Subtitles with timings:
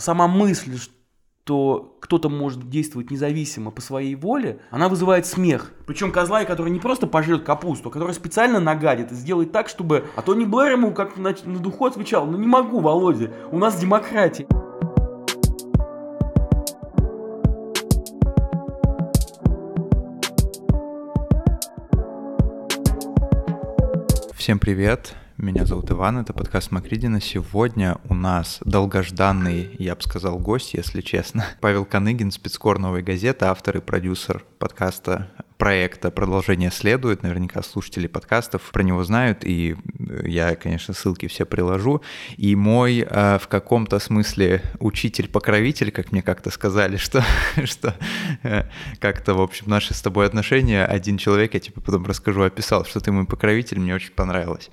[0.00, 5.72] сама мысль, что кто-то может действовать независимо по своей воле, она вызывает смех.
[5.86, 10.06] Причем козла, который не просто пожрет капусту, а который специально нагадит и сделает так, чтобы...
[10.16, 13.58] А то не Блэр ему как на, на духу отвечал, ну не могу, Володя, у
[13.58, 14.46] нас демократия.
[24.34, 25.14] Всем привет!
[25.40, 27.18] Меня зовут Иван, это подкаст Макридина.
[27.18, 31.46] Сегодня у нас долгожданный, я бы сказал, гость, если честно.
[31.62, 37.22] Павел Коныгин, спецкор «Новой газеты», автор и продюсер подкаста проекта «Продолжение следует».
[37.22, 42.00] Наверняка слушатели подкастов про него знают, и э, я, конечно, ссылки все приложу.
[42.38, 47.22] И мой э, в каком-то смысле учитель-покровитель, как мне как-то сказали, что,
[47.64, 47.94] что
[48.42, 48.64] э,
[49.00, 53.00] как-то, в общем, наши с тобой отношения, один человек, я тебе потом расскажу, описал, что
[53.00, 54.70] ты мой покровитель, мне очень понравилось.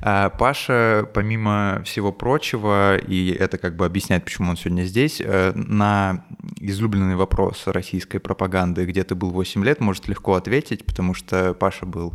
[0.00, 5.52] А Паша, помимо всего прочего, и это как бы объясняет, почему он сегодня здесь, э,
[5.54, 6.24] на
[6.58, 11.86] излюбленный вопрос российской пропаганды, где ты был 8 лет, может легко ответить, потому что Паша
[11.86, 12.14] был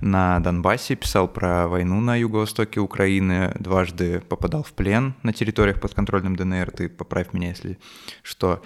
[0.00, 6.36] на Донбассе, писал про войну на юго-востоке Украины, дважды попадал в плен на территориях подконтрольным
[6.36, 7.78] ДНР, ты поправь меня, если
[8.22, 8.62] что.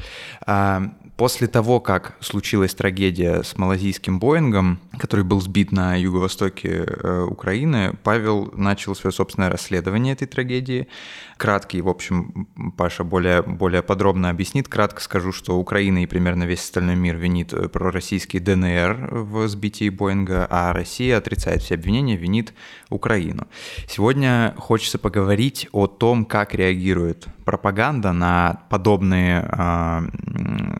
[0.46, 7.26] А, после того, как случилась трагедия с малазийским Боингом, который был сбит на юго-востоке э,
[7.28, 10.88] Украины, Павел начал свое собственное расследование этой трагедии.
[11.36, 14.68] Краткий, в общем, Паша более, более подробно объяснит.
[14.68, 19.90] Кратко скажу, что Украина и примерно весь остальной мир винит э, пророссийский ДНР в сбитии
[19.90, 22.52] Боинга, а Россия отрицает все обвинения, винит
[22.88, 23.46] Украину.
[23.88, 30.02] Сегодня хочется поговорить о том, как реагирует пропаганда на подобные, а,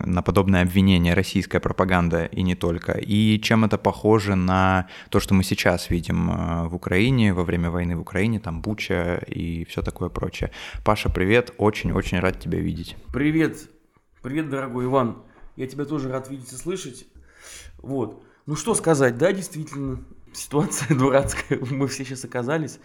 [0.05, 5.33] на подобные обвинения, российская пропаганда и не только, и чем это похоже на то, что
[5.33, 9.81] мы сейчас видим а, в Украине, во время войны в Украине, там Буча и все
[9.81, 10.51] такое прочее.
[10.83, 12.95] Паша, привет, очень-очень рад тебя видеть.
[13.11, 13.57] Привет,
[14.21, 15.17] привет, дорогой Иван,
[15.57, 17.05] я тебя тоже рад видеть и слышать.
[17.79, 19.99] Вот, ну что сказать, да, действительно,
[20.33, 22.79] ситуация дурацкая, мы все сейчас оказались.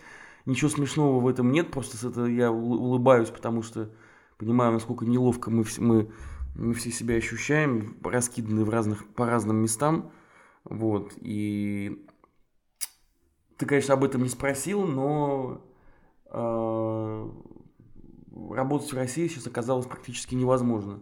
[0.44, 3.90] Ничего смешного в этом нет, просто с этого я улыбаюсь, потому что
[4.38, 6.10] понимаю, насколько неловко мы, мы,
[6.54, 10.12] мы все себя ощущаем, раскиданы в разных, по разным местам.
[10.64, 12.06] Вот, и
[13.56, 15.64] ты, конечно, об этом не спросил, но
[16.30, 17.30] э,
[18.50, 21.00] работать в России сейчас оказалось практически невозможно.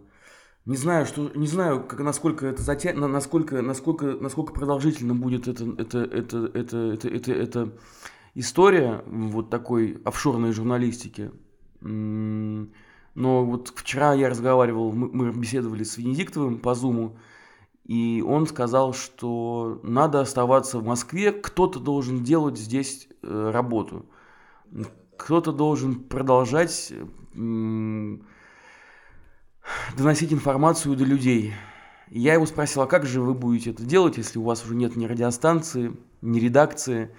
[0.65, 2.93] Не знаю, что, не знаю, как, насколько это затя...
[2.93, 7.73] насколько, насколько, насколько продолжительно будет это, это, это, это, это, это, это
[8.33, 11.31] история вот такой офшорной журналистики.
[11.81, 17.17] Но вот вчера я разговаривал, мы, беседовали с Венедиктовым по Зуму,
[17.85, 24.07] и он сказал, что надо оставаться в Москве, кто-то должен делать здесь э, работу,
[25.15, 26.91] кто-то должен продолжать
[29.97, 31.53] доносить информацию до людей.
[32.09, 34.95] Я его спросил, а как же вы будете это делать, если у вас уже нет
[34.95, 37.09] ни радиостанции, ни редакции?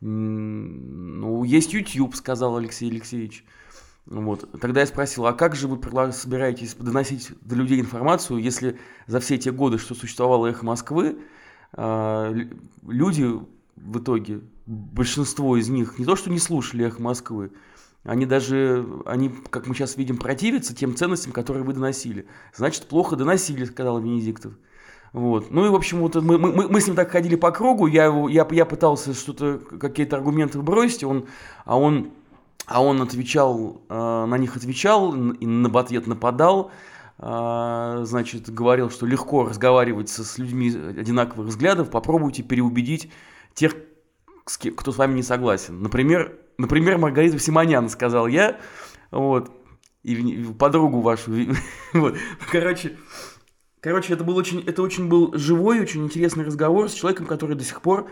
[0.00, 3.44] Ну, есть YouTube, сказал Алексей Алексеевич.
[4.06, 4.48] Вот.
[4.60, 5.80] Тогда я спросил, а как же вы
[6.12, 11.18] собираетесь доносить до людей информацию, если за все те годы, что существовало «Эхо Москвы»,
[11.72, 12.32] а,
[12.86, 13.28] люди
[13.74, 17.50] в итоге, большинство из них не то, что не слушали «Эхо Москвы»,
[18.06, 22.26] они даже, они, как мы сейчас видим, противятся тем ценностям, которые вы доносили.
[22.54, 24.52] Значит, плохо доносили, сказал Венедиктов.
[25.12, 25.50] Вот.
[25.50, 28.04] Ну и, в общем, вот мы, мы, мы с ним так ходили по кругу, я,
[28.04, 31.26] его, я, я пытался что-то, какие-то аргументы бросить, он,
[31.64, 32.10] а, он,
[32.66, 36.70] а он отвечал, э, на них отвечал, и на ответ нападал,
[37.18, 43.10] э, значит, говорил, что легко разговаривать со, с людьми одинаковых взглядов, попробуйте переубедить
[43.54, 43.74] тех,
[44.46, 45.82] кто с вами не согласен.
[45.82, 48.58] Например, Например, Маргарита Симонян, сказал я.
[49.10, 49.50] Вот.
[50.02, 51.32] И подругу вашу.
[51.92, 52.16] вот.
[52.50, 52.96] Короче,
[53.80, 57.64] короче, это был очень, это очень был живой, очень интересный разговор с человеком, который до
[57.64, 58.08] сих пор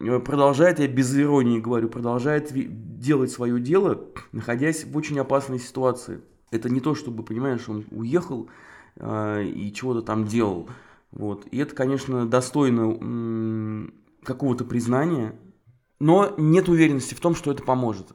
[0.00, 6.20] э, продолжает, я без иронии говорю, продолжает делать свое дело, находясь в очень опасной ситуации.
[6.50, 8.48] Это не то, чтобы, понимаешь, он уехал
[8.96, 10.68] э, и чего-то там делал.
[11.10, 11.46] Вот.
[11.50, 15.34] И это, конечно, достойно м- какого-то признания,
[15.98, 18.08] но нет уверенности в том, что это поможет.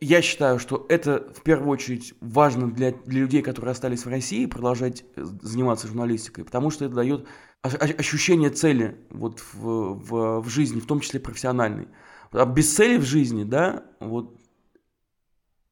[0.00, 4.46] Я считаю, что это в первую очередь важно для, для людей, которые остались в России,
[4.46, 7.26] продолжать э, заниматься журналистикой, потому что это дает
[7.62, 11.88] ощущение цели вот в, в, в жизни, в том числе профессиональной.
[12.32, 14.38] А без цели в жизни, да, вот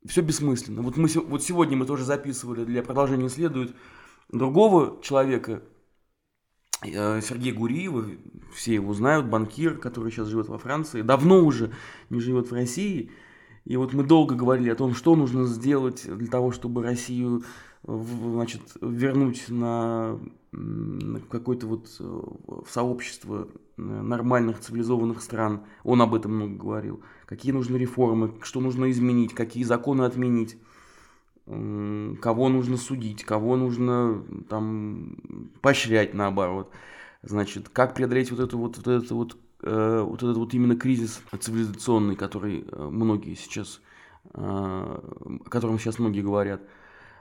[0.06, 0.80] все бессмысленно.
[0.82, 3.76] Вот, мы, вот сегодня мы тоже записывали для продолжения следует
[4.30, 5.62] другого человека,
[6.84, 8.06] Сергей Гуриева,
[8.54, 11.72] все его знают, банкир, который сейчас живет во Франции, давно уже
[12.10, 13.10] не живет в России.
[13.64, 17.44] И вот мы долго говорили о том, что нужно сделать для того, чтобы Россию
[17.84, 20.18] значит, вернуть на
[21.30, 21.88] какое-то вот
[22.68, 25.62] сообщество нормальных цивилизованных стран.
[25.82, 27.02] Он об этом много говорил.
[27.26, 30.58] Какие нужны реформы, что нужно изменить, какие законы отменить
[31.46, 35.16] кого нужно судить, кого нужно там
[35.60, 36.70] поощрять наоборот.
[37.22, 41.22] Значит, как преодолеть вот эту вот, вот это вот, э, вот этот вот именно кризис
[41.38, 43.80] цивилизационный, который э, многие сейчас,
[44.34, 46.62] э, о котором сейчас многие говорят.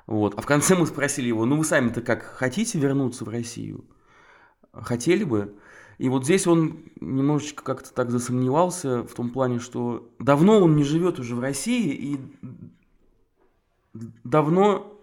[0.07, 0.37] Вот.
[0.37, 3.85] А в конце мы спросили его, ну вы сами-то как, хотите вернуться в Россию?
[4.73, 5.55] Хотели бы?
[5.97, 10.83] И вот здесь он немножечко как-то так засомневался в том плане, что давно он не
[10.83, 12.19] живет уже в России, и
[13.93, 14.97] давно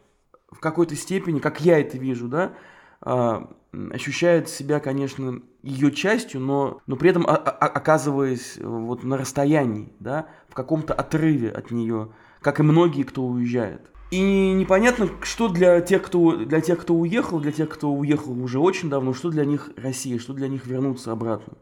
[0.51, 2.55] в какой-то степени, как я это вижу, да,
[3.01, 3.51] а,
[3.91, 10.55] ощущает себя, конечно, ее частью, но, но при этом оказываясь вот на расстоянии, да, в
[10.55, 13.91] каком-то отрыве от нее, как и многие, кто уезжает.
[14.11, 18.59] И непонятно, что для тех, кто, для тех, кто уехал, для тех, кто уехал уже
[18.59, 21.55] очень давно, что для них Россия, что для них вернуться обратно.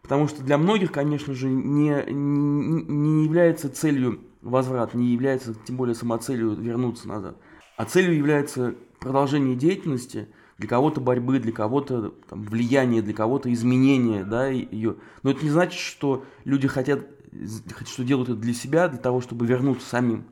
[0.00, 5.76] Потому что для многих, конечно же, не, не, не является целью возврат не является тем
[5.76, 7.36] более самоцелью вернуться назад,
[7.76, 10.28] а целью является продолжение деятельности,
[10.58, 14.96] для кого-то борьбы, для кого-то там, влияния, для кого-то изменения, да, ее.
[15.22, 17.06] Но это не значит, что люди хотят,
[17.84, 20.24] что делают это для себя, для того, чтобы вернуться самим.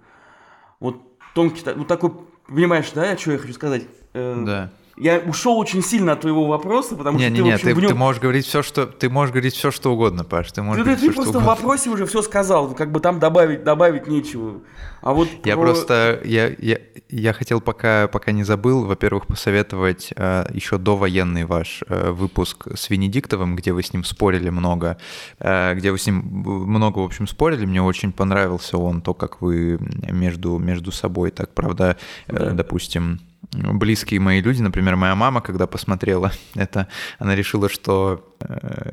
[0.78, 1.02] Вот
[1.34, 2.12] тонкий, вот такой,
[2.46, 3.88] понимаешь, да, что я хочу сказать?
[4.12, 4.72] Э, да.
[4.96, 7.74] Я ушел очень сильно от твоего вопроса, потому не, что не, ты, не, общем, ты,
[7.74, 7.88] в нем...
[7.88, 10.52] ты можешь говорить все, что ты можешь говорить все, что угодно, Паш.
[10.52, 10.84] Ты можешь.
[10.84, 14.60] Ты, ты, ты просто в вопросе уже все сказал, как бы там добавить добавить нечего.
[15.02, 15.62] А вот я про...
[15.62, 16.78] просто я, я
[17.08, 22.90] я хотел пока пока не забыл, во-первых, посоветовать э, еще довоенный ваш э, выпуск с
[22.90, 24.98] Венедиктовым, где вы с ним спорили много,
[25.38, 27.64] э, где вы с ним много, в общем, спорили.
[27.64, 29.78] Мне очень понравился он то, как вы
[30.10, 31.96] между между собой так, правда,
[32.26, 32.50] э, да.
[32.50, 33.20] допустим
[33.52, 36.88] близкие мои люди, например, моя мама, когда посмотрела это,
[37.18, 38.29] она решила, что,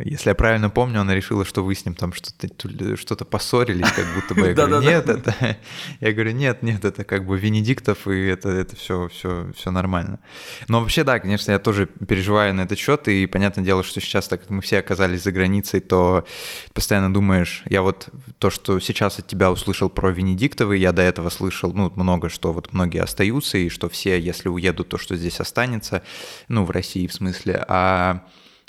[0.04, 2.48] если я правильно помню, она решила, что вы с ним там что-то
[2.98, 4.48] что поссорились, как будто бы.
[4.48, 5.36] Я говорю, нет, это...
[6.00, 10.20] Я говорю, нет, нет, это как бы Венедиктов, и это, это все, все, все нормально.
[10.68, 14.28] Но вообще, да, конечно, я тоже переживаю на этот счет, и понятное дело, что сейчас,
[14.28, 16.26] так как мы все оказались за границей, то
[16.74, 18.10] постоянно думаешь, я вот
[18.40, 22.54] то, что сейчас от тебя услышал про Венедиктовы, я до этого слышал, ну, много, что
[22.54, 26.04] вот многие остаются, и что все, если если уеду, то что здесь останется,
[26.48, 28.24] ну, в России в смысле, а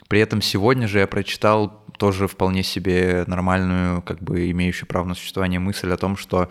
[0.09, 5.15] при этом сегодня же я прочитал тоже вполне себе нормальную, как бы имеющую право на
[5.15, 6.51] существование мысль о том, что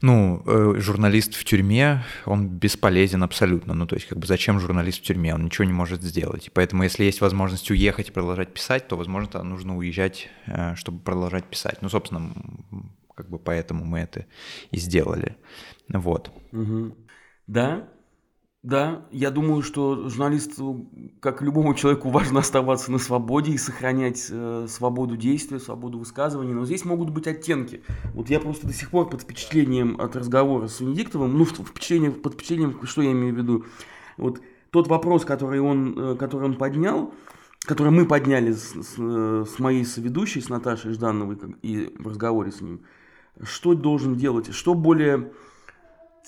[0.00, 3.74] ну, э, журналист в тюрьме, он бесполезен абсолютно.
[3.74, 5.34] Ну, то есть, как бы, зачем журналист в тюрьме?
[5.34, 6.46] Он ничего не может сделать.
[6.46, 11.00] И поэтому, если есть возможность уехать и продолжать писать, то, возможно, нужно уезжать, э, чтобы
[11.00, 11.78] продолжать писать.
[11.80, 12.32] Ну, собственно,
[13.14, 14.26] как бы поэтому мы это
[14.70, 15.36] и сделали.
[15.88, 16.30] Вот.
[16.52, 16.96] Угу.
[17.48, 17.88] Да,
[18.64, 20.90] да, я думаю, что журналисту,
[21.20, 26.54] как любому человеку, важно оставаться на свободе и сохранять э, свободу действия, свободу высказывания.
[26.54, 27.82] Но здесь могут быть оттенки.
[28.14, 32.34] Вот я просто до сих пор под впечатлением от разговора с Венедиктовым, ну, впечатление, под
[32.34, 33.64] впечатлением, что я имею в виду.
[34.16, 34.40] Вот
[34.70, 37.14] тот вопрос, который он, э, который он поднял,
[37.60, 42.50] который мы подняли с, с, э, с моей соведущей, с Наташей Ждановой, и в разговоре
[42.50, 42.80] с ним,
[43.42, 45.30] что должен делать, что более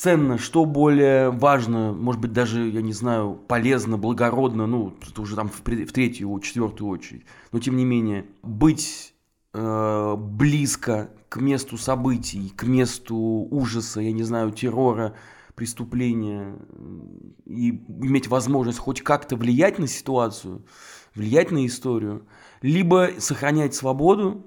[0.00, 5.36] ценно, что более важно, может быть, даже, я не знаю, полезно, благородно, ну, это уже
[5.36, 7.27] там в, в третью, четвертую очередь.
[7.53, 9.13] Но, тем не менее, быть
[9.53, 15.17] э, близко к месту событий, к месту ужаса, я не знаю, террора,
[15.55, 16.56] преступления,
[17.44, 20.65] и иметь возможность хоть как-то влиять на ситуацию,
[21.15, 22.27] влиять на историю,
[22.63, 24.46] либо сохранять свободу,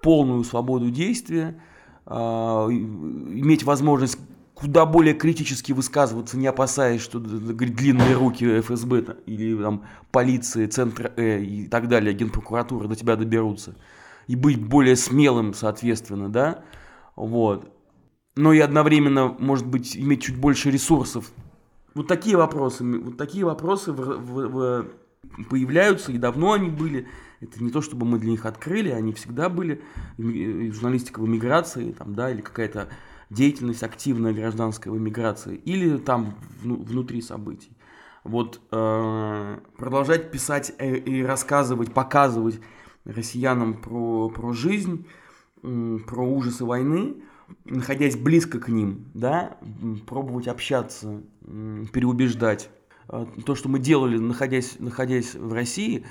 [0.00, 1.60] полную свободу действия,
[2.06, 4.18] э, иметь возможность
[4.62, 11.42] куда более критически высказываться, не опасаясь, что длинные руки ФСБ или там, полиции, Центра Э
[11.42, 13.74] и так далее, Генпрокуратура до тебя доберутся.
[14.28, 16.62] И быть более смелым, соответственно, да,
[17.16, 17.72] вот.
[18.36, 21.32] Но и одновременно, может быть, иметь чуть больше ресурсов.
[21.94, 24.86] Вот такие вопросы, вот такие вопросы в, в, в,
[25.50, 27.08] появляются, и давно они были.
[27.40, 29.82] Это не то, чтобы мы для них открыли, они всегда были.
[30.18, 32.88] Журналистика в эмиграции, там, да, или какая-то
[33.32, 37.72] деятельность активная гражданская в эмиграции или там внутри событий.
[38.24, 42.60] Вот э, продолжать писать и, и рассказывать, показывать
[43.04, 45.06] россиянам про, про жизнь,
[45.62, 47.16] э, про ужасы войны,
[47.64, 49.56] находясь близко к ним, да,
[50.06, 52.70] пробовать общаться, э, переубеждать.
[53.08, 56.06] Э, то, что мы делали, находясь, находясь в России,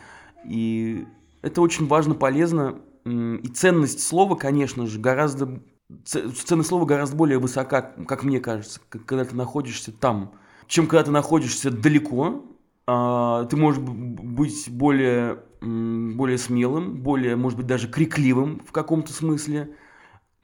[0.46, 1.06] и
[1.42, 5.62] это очень важно, полезно, и ценность слова, конечно же, гораздо
[6.06, 10.34] ценность слова гораздо более высока, как мне кажется, когда ты находишься там.
[10.68, 12.46] чем когда ты находишься далеко.
[12.88, 19.76] А, ты можешь быть более, более смелым, более, может быть, даже крикливым в каком-то смысле.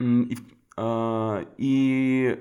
[0.00, 0.38] И,
[0.76, 2.40] а, и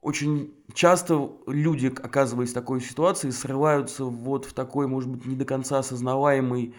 [0.00, 5.44] очень часто люди, оказываясь в такой ситуации, срываются вот в такой, может быть, не до
[5.44, 6.74] конца осознаваемый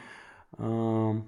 [0.58, 1.22] а,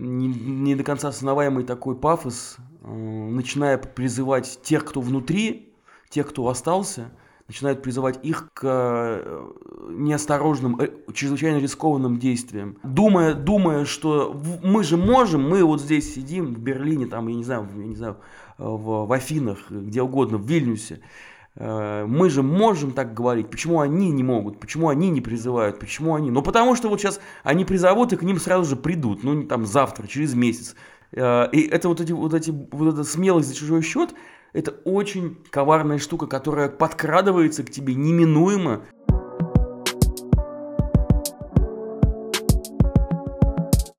[0.00, 5.72] не, не до конца осознаваемый такой пафос, э, начиная призывать тех, кто внутри,
[6.08, 7.10] тех, кто остался,
[7.46, 9.48] начинают призывать их к э,
[9.90, 12.78] неосторожным, э, чрезвычайно рискованным действиям.
[12.82, 17.44] Думая, думая, что мы же можем, мы вот здесь сидим в Берлине, там, я не
[17.44, 18.16] знаю, я не знаю,
[18.58, 21.00] в, в Афинах, где угодно, в Вильнюсе,
[21.56, 26.30] мы же можем так говорить, почему они не могут, почему они не призывают, почему они...
[26.30, 29.66] Ну, потому что вот сейчас они призовут, и к ним сразу же придут, ну, там,
[29.66, 30.76] завтра, через месяц.
[31.12, 34.14] Э, и это вот эти, вот эти, вот эта смелость за чужой счет,
[34.52, 38.82] это очень коварная штука, которая подкрадывается к тебе неминуемо.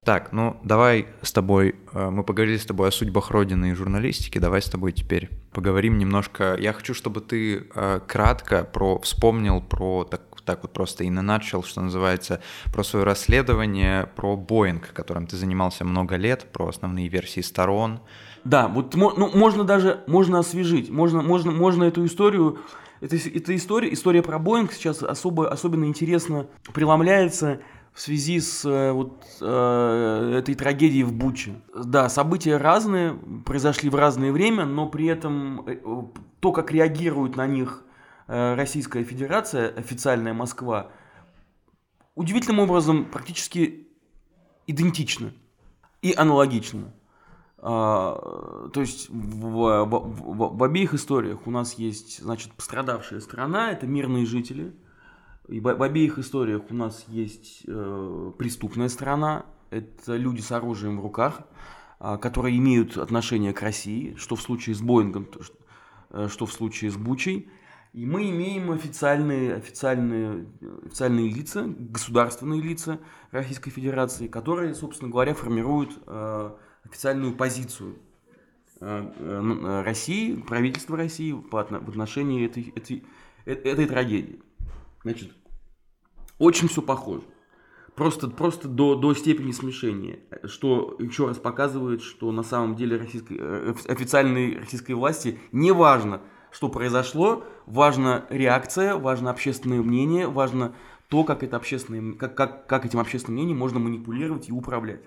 [0.03, 4.39] Так, ну давай с тобой, э, мы поговорили с тобой о судьбах Родины и журналистики,
[4.39, 6.57] давай с тобой теперь поговорим немножко.
[6.59, 11.21] Я хочу, чтобы ты э, кратко про, вспомнил про так, так вот просто и на
[11.21, 12.41] начал, что называется,
[12.73, 17.99] про свое расследование, про Боинг, которым ты занимался много лет, про основные версии сторон.
[18.43, 22.57] Да, вот ну, можно даже, можно освежить, можно, можно, можно эту историю,
[23.01, 27.59] это, эта история, история про Боинг сейчас особо, особенно интересно преломляется
[27.93, 31.61] в связи с э, вот э, этой трагедией в Буче.
[31.75, 33.13] Да, события разные,
[33.45, 35.77] произошли в разное время, но при этом э,
[36.39, 37.83] то, как реагирует на них
[38.27, 40.91] Российская Федерация, официальная Москва,
[42.15, 43.89] удивительным образом практически
[44.67, 45.33] идентично
[46.01, 46.93] и аналогично.
[47.57, 53.71] А, то есть в, в, в, в обеих историях у нас есть, значит, пострадавшая страна,
[53.71, 54.73] это мирные жители–
[55.47, 61.03] и в, обеих историях у нас есть э, преступная сторона, это люди с оружием в
[61.03, 61.41] руках,
[61.99, 65.57] э, которые имеют отношение к России, что в случае с Боингом, то, что,
[66.11, 67.49] э, что в случае с Бучей.
[67.93, 70.45] И мы имеем официальные, официальные,
[70.85, 72.99] официальные лица, государственные лица
[73.31, 76.51] Российской Федерации, которые, собственно говоря, формируют э,
[76.85, 77.97] официальную позицию
[78.79, 83.03] э, э, России, правительства России по, в отношении этой, этой,
[83.45, 84.39] э, этой трагедии.
[85.03, 85.31] Значит,
[86.37, 87.23] очень все похоже.
[87.95, 93.37] Просто, просто до, до степени смешения, что еще раз показывает, что на самом деле российской,
[93.39, 100.73] э, официальной российской власти не важно, что произошло, важна реакция, важно общественное мнение, важно
[101.09, 105.01] то, как, это общественное, как, как, как этим общественным мнением можно манипулировать и управлять.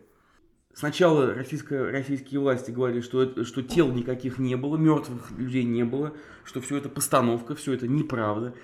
[0.74, 5.84] Сначала российская, российские власти говорили, что, это, что тел никаких не было, мертвых людей не
[5.84, 6.12] было,
[6.44, 8.54] что все это постановка, все это неправда.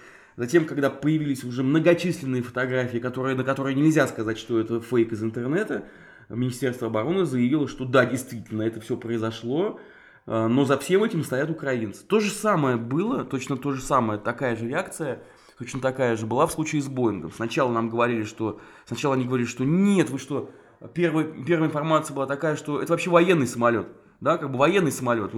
[0.40, 5.22] Затем, когда появились уже многочисленные фотографии, которые, на которые нельзя сказать, что это фейк из
[5.22, 5.84] интернета,
[6.30, 9.78] Министерство обороны заявило, что да, действительно, это все произошло,
[10.24, 12.06] э, но за всем этим стоят украинцы.
[12.06, 15.22] То же самое было, точно то же самое, такая же реакция,
[15.58, 17.32] точно такая же была в случае с Боингом.
[17.32, 18.62] Сначала нам говорили, что...
[18.86, 20.50] Сначала они говорили, что нет, вы что...
[20.94, 23.88] Первая, первая информация была такая, что это вообще военный самолет.
[24.22, 25.32] Да, как бы военный самолет.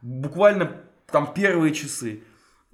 [0.00, 0.70] Буквально
[1.10, 2.22] там первые часы.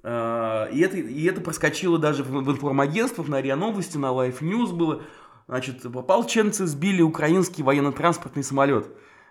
[0.03, 4.39] А, и это, и это проскочило даже в, в информагентствах, на РИА Новости, на Life
[4.39, 5.03] News было.
[5.47, 8.87] Значит, ополченцы сбили украинский военно-транспортный самолет.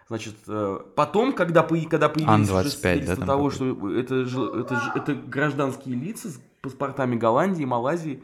[0.09, 5.95] Значит, э, потом, когда, когда появились уже свидетельства да, того, что это, это, это гражданские
[5.95, 8.23] лица с паспортами Голландии, Малайзии,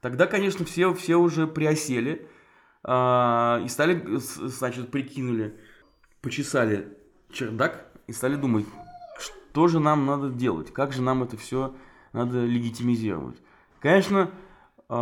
[0.00, 2.28] тогда, конечно, все, все уже приосели
[2.84, 5.58] а, и стали, значит, прикинули,
[6.20, 6.96] почесали
[7.32, 8.66] чердак и стали думать,
[9.54, 11.72] что же нам надо делать, как же нам это все
[12.12, 13.36] надо легитимизировать.
[13.78, 14.32] Конечно,
[14.88, 14.94] э,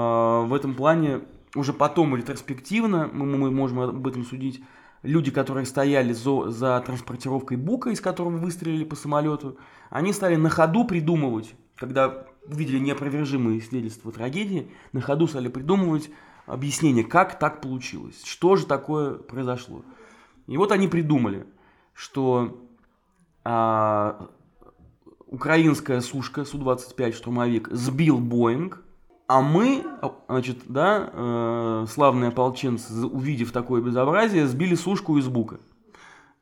[0.46, 1.22] в этом плане
[1.54, 4.62] уже потом ретроспективно мы, мы можем об этом судить.
[5.02, 9.56] Люди, которые стояли за, за транспортировкой бука, из которого выстрелили по самолету,
[9.88, 16.10] они стали на ходу придумывать, когда увидели неопровержимые свидетельства трагедии, на ходу стали придумывать
[16.44, 19.82] объяснение, как так получилось, что же такое произошло.
[20.46, 21.46] И вот они придумали,
[21.94, 22.62] что
[23.44, 24.28] а,
[25.32, 28.82] украинская сушка Су-25 штурмовик сбил Боинг,
[29.26, 29.82] а мы,
[30.28, 35.58] значит, да, э, славные ополченцы, увидев такое безобразие, сбили сушку из бука,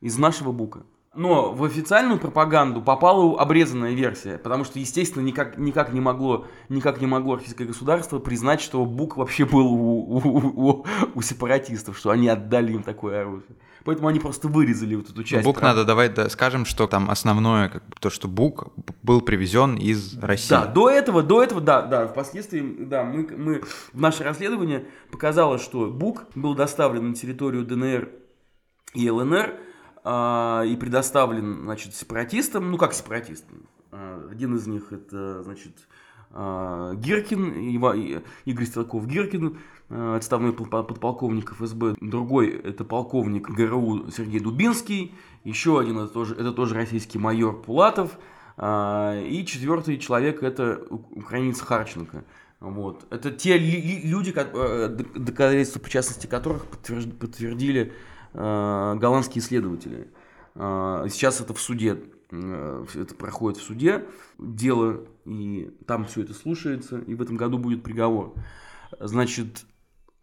[0.01, 0.83] из нашего бука.
[1.13, 7.01] Но в официальную пропаганду попала обрезанная версия, потому что, естественно, никак, никак, не, могло, никак
[7.01, 12.11] не могло российское государство признать, что Бук вообще был у, у, у, у сепаратистов, что
[12.11, 13.57] они отдали им такое оружие.
[13.83, 15.43] Поэтому они просто вырезали вот эту часть.
[15.43, 15.71] Бук прав...
[15.75, 18.71] надо давай да, скажем, что там основное, как то, что Бук
[19.03, 20.49] был привезен из России.
[20.49, 25.57] Да, до этого, до этого, да, да, впоследствии, да, мы, мы в наше расследование показало,
[25.57, 28.09] что Бук был доставлен на территорию ДНР
[28.93, 29.55] и ЛНР,
[30.03, 35.87] и предоставлен, значит, сепаратистам, ну как сепаратистам, а, один из них это, значит,
[36.31, 45.79] а, Гиркин, Игорь Стрелков Гиркин, отставной подполковник ФСБ, другой это полковник ГРУ Сергей Дубинский, еще
[45.79, 48.17] один это тоже, это тоже российский майор Пулатов,
[48.57, 52.23] и четвертый человек это украинец Харченко.
[52.61, 53.07] Вот.
[53.09, 57.91] Это те люди, э, доказательства причастности которых подтвердили
[58.33, 60.07] голландские исследователи.
[60.55, 61.99] Э, сейчас это в суде,
[62.31, 64.05] э, это проходит в суде,
[64.37, 68.33] дело, и там все это слушается, и в этом году будет приговор.
[68.99, 69.65] Значит,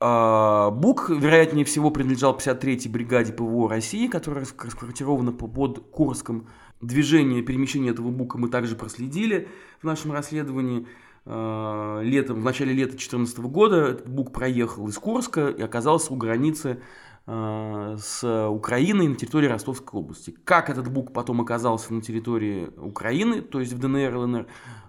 [0.00, 6.46] Бук, вероятнее всего, принадлежал 53-й бригаде ПВО России, которая расквартирована под Курском.
[6.80, 9.48] Движение, перемещение этого Бука мы также проследили
[9.80, 10.86] в нашем расследовании.
[11.26, 16.78] Летом, в начале лета 2014 года этот Бук проехал из Курска и оказался у границы
[16.78, 20.34] Э, с Украиной на территории Ростовской области.
[20.44, 24.46] Как этот бук потом оказался на территории Украины, то есть в ДНР, ЛНР,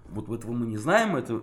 [0.08, 1.16] вот этого мы не знаем.
[1.16, 1.42] Это,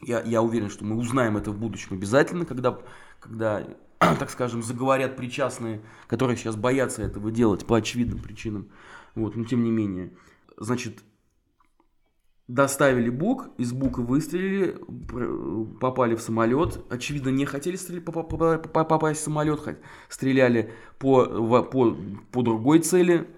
[0.00, 2.78] я, я уверен, что мы узнаем это в будущем обязательно, когда,
[3.18, 3.66] когда
[3.98, 8.68] так скажем, заговорят причастные, которые сейчас боятся этого делать по очевидным причинам.
[9.16, 10.12] Вот, но тем не менее.
[10.56, 11.02] Значит,
[12.54, 14.76] доставили Бук, из Бука выстрелили,
[15.80, 16.84] попали в самолет.
[16.90, 19.78] Очевидно, не хотели стрелять, попасть в самолет,
[20.08, 21.96] стреляли по, по,
[22.32, 23.28] по другой цели.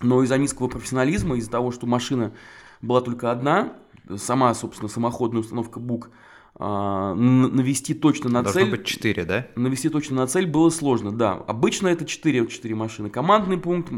[0.00, 2.32] Но из-за низкого профессионализма, из-за того, что машина
[2.80, 3.74] была только одна,
[4.16, 6.10] сама, собственно, самоходная установка Бук–
[6.62, 8.70] навести точно на Должно цель...
[8.70, 9.46] быть 4, да?
[9.56, 11.32] Навести точно на цель было сложно, да.
[11.32, 13.10] Обычно это 4, 4 машины.
[13.10, 13.92] Командный пункт,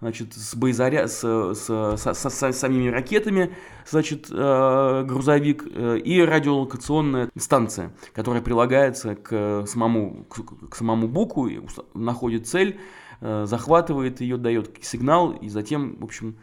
[0.00, 1.08] значит, с боезаря...
[1.08, 3.54] с, с, с, с, с самими ракетами,
[3.88, 11.48] значит, э, грузовик э, и радиолокационная станция, которая прилагается к самому, к, к самому буку,
[11.94, 12.78] находит цель,
[13.20, 16.36] э, захватывает ее, дает сигнал, и затем, в общем,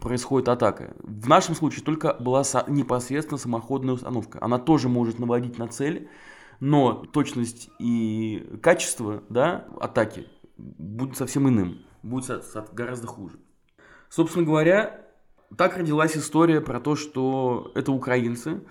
[0.00, 0.94] происходит атака.
[1.02, 4.38] В нашем случае только была непосредственно самоходная установка.
[4.40, 6.08] Она тоже может наводить на цель,
[6.60, 13.38] но точность и качество да, атаки будет совсем иным, будет гораздо хуже.
[14.08, 15.00] Собственно говоря,
[15.56, 18.62] так родилась история про то, что это украинцы,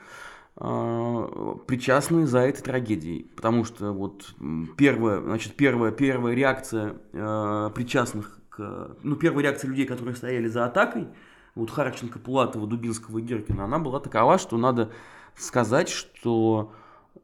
[0.56, 3.24] э, причастны за этой трагедией.
[3.36, 4.36] Потому что вот
[4.78, 8.96] первая, значит, первая, первая реакция э, причастных к...
[9.04, 11.08] Ну, первая реакция людей, которые стояли за атакой,
[11.56, 14.92] вот Харченко, Пулатова, Дубинского и Геркина, она была такова, что надо
[15.36, 16.74] сказать, что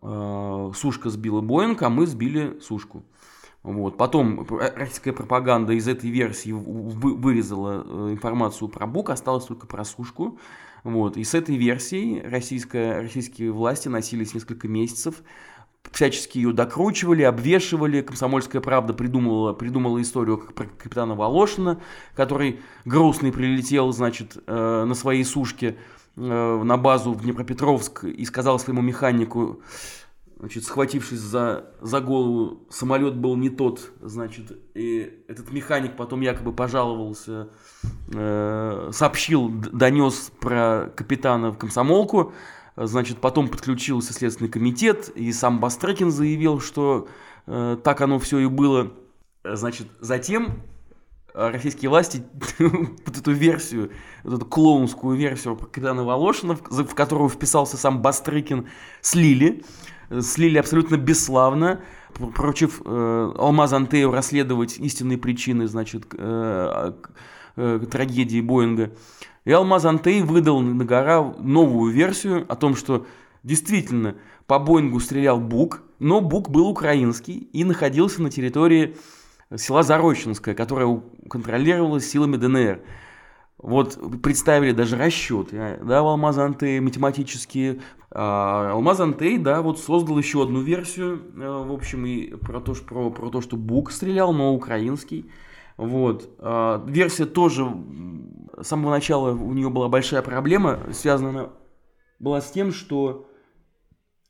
[0.01, 3.03] э, Сушка сбила Боинг, а мы сбили Сушку.
[3.63, 3.97] Вот.
[3.97, 10.39] Потом российская пропаганда из этой версии вырезала э, информацию про Бук, осталось только про Сушку.
[10.83, 11.17] Вот.
[11.17, 15.21] И с этой версией российская, российские власти носились несколько месяцев
[15.91, 18.01] всячески ее докручивали, обвешивали.
[18.01, 21.81] Комсомольская правда придумала, придумала историю про капитана Волошина,
[22.15, 25.77] который грустный прилетел, значит, э, на своей сушке
[26.15, 26.21] э,
[26.63, 29.61] на базу в Днепропетровск и сказал своему механику,
[30.39, 36.53] значит, схватившись за, за голову, самолет был не тот, значит, и этот механик потом якобы
[36.53, 37.49] пожаловался,
[38.13, 42.33] э, сообщил, донес про капитана в комсомолку,
[42.75, 47.07] Значит, потом подключился Следственный комитет, и сам Бастрыкин заявил, что
[47.45, 48.91] э, так оно все и было.
[49.43, 50.61] Значит, затем
[51.33, 52.23] российские власти
[52.59, 53.91] вот эту версию,
[54.23, 58.67] вот эту клоунскую версию капитана Волошина, в которую вписался сам Бастрыкин,
[59.01, 59.63] слили.
[60.21, 61.81] Слили абсолютно бесславно,
[62.35, 66.93] поручив э, Алмаз Антею расследовать истинные причины, значит, э,
[67.59, 68.91] э, трагедии Боинга.
[69.45, 73.05] И Алмаз Антей выдал на гора новую версию о том, что
[73.43, 74.15] действительно
[74.47, 78.95] по Боингу стрелял Бук, но Бук был украинский и находился на территории
[79.55, 82.81] села Зарощенское, которое контролировалось силами ДНР.
[83.57, 87.81] Вот представили даже расчеты, да, в Алмаз Антей математические.
[88.11, 92.73] А Алмаз Антей, да, вот создал еще одну версию, э, в общем, и про то,
[92.73, 95.29] про, про то, что Бук стрелял, но украинский.
[95.79, 96.29] Вот.
[96.39, 97.65] А, версия тоже
[98.61, 101.49] с самого начала у нее была большая проблема, связана она
[102.19, 103.29] была с тем, что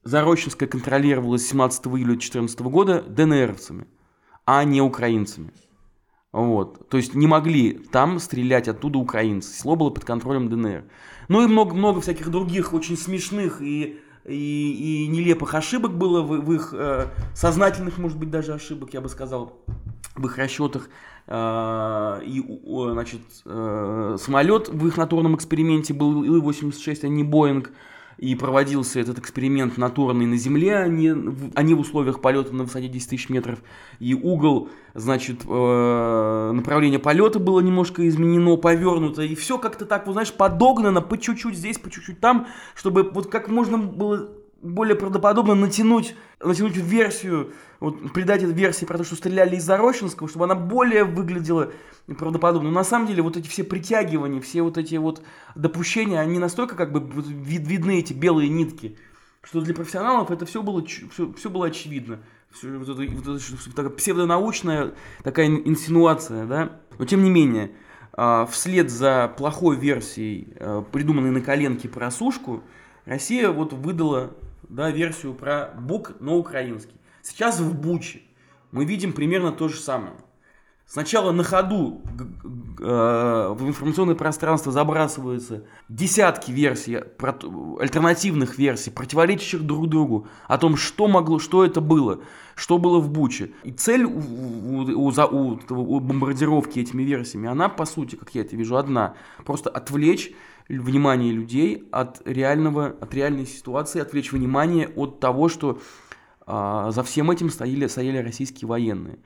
[0.04, 3.88] Зарощенская контролировалась 17 июля 2014 года ДНРовцами,
[4.46, 5.52] а не украинцами.
[6.32, 6.88] Вот.
[6.88, 9.52] То есть не могли там стрелять оттуда украинцы.
[9.52, 10.84] Село было под контролем ДНР.
[11.30, 16.54] Ну и много-много всяких других очень смешных и, и, и нелепых ошибок было в, в
[16.54, 19.66] их э, сознательных, может быть, даже ошибок, я бы сказал,
[20.16, 20.90] в их расчетах.
[21.30, 22.44] Э, и,
[22.92, 27.72] значит, э, самолет в их натурном эксперименте был Ил-86, а не Боинг
[28.18, 31.14] и проводился этот эксперимент натурный на Земле, а не,
[31.54, 33.60] а не в условиях полета на высоте 10 тысяч метров.
[34.00, 40.14] И угол, значит, э, направление полета было немножко изменено, повернуто, и все как-то так, вот,
[40.14, 44.30] знаешь, подогнано по чуть-чуть здесь, по чуть-чуть там, чтобы вот как можно было
[44.62, 50.28] более правдоподобно натянуть, натянуть версию, вот, придать этой версии про то, что стреляли из Зарощенского,
[50.28, 51.72] чтобы она более выглядела
[52.18, 52.70] правдоподобно.
[52.70, 55.22] Но на самом деле вот эти все притягивания, все вот эти вот
[55.56, 58.98] допущения, они настолько как бы вид, видны, эти белые нитки,
[59.42, 62.20] что для профессионалов это все было, все, все было очевидно.
[62.52, 64.94] Все, вот это, вот это, такая псевдонаучная
[65.24, 66.80] такая инсинуация, да.
[66.98, 67.72] Но тем не менее,
[68.14, 72.64] а, вслед за плохой версией, а, придуманной на коленке про сушку,
[73.06, 74.34] Россия вот выдала
[74.70, 76.96] да, версию про бук на украинский.
[77.22, 78.22] Сейчас в Буче
[78.72, 80.16] мы видим примерно то же самое.
[80.92, 82.02] Сначала на ходу
[82.80, 86.96] э, в информационное пространство забрасываются десятки версий,
[87.80, 92.22] альтернативных версий, противоречащих друг другу, о том, что могло, что это было,
[92.56, 93.52] что было в Буче.
[93.64, 98.56] И цель у, у, у, у бомбардировки этими версиями, она, по сути, как я это
[98.56, 99.14] вижу, одна.
[99.46, 100.32] Просто отвлечь
[100.68, 105.80] внимание людей от реального, от реальной ситуации, отвлечь внимание от того, что
[106.48, 109.20] а, за всем этим стояли, стояли российские военные.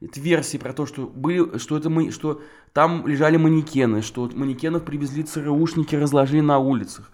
[0.00, 2.40] Версии про то, что, были, что, это мы, что
[2.72, 7.10] там лежали манекены, что манекенов привезли ЦРУшники, разложили на улицах.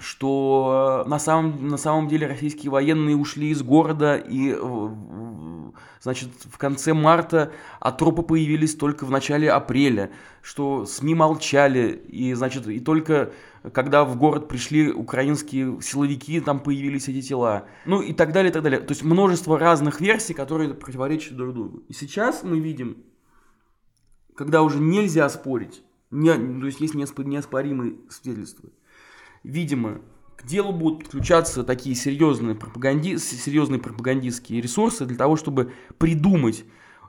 [0.00, 4.56] Что на самом, на самом деле российские военные ушли из города и
[6.00, 10.10] значит, в конце марта, а трупы появились только в начале апреля,
[10.42, 13.32] что СМИ молчали, и, значит, и только
[13.72, 17.66] когда в город пришли украинские силовики, там появились эти тела.
[17.86, 18.80] Ну и так далее, и так далее.
[18.80, 21.82] То есть множество разных версий, которые противоречат друг другу.
[21.88, 22.98] И сейчас мы видим,
[24.36, 28.70] когда уже нельзя спорить, не, то есть есть неоспоримые свидетельства,
[29.48, 30.02] видимо,
[30.36, 33.18] к делу будут подключаться такие серьезные, пропаганди...
[33.18, 36.64] серьезные пропагандистские ресурсы для того, чтобы придумать